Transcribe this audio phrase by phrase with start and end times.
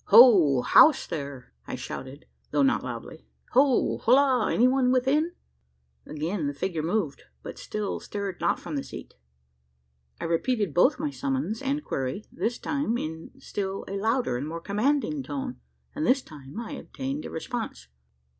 [0.05, 0.61] "Ho!
[0.63, 3.99] house, there!" I shouted, though not loudly; "ho!
[3.99, 4.51] holloa!
[4.51, 5.33] any one within?"
[6.07, 9.13] Again the figure moved but still stirred not from the seat!
[10.19, 14.59] I repeated both my summons and query this time in still a louder and more
[14.61, 15.59] commanding tone;
[15.93, 17.87] and this time I obtained a response.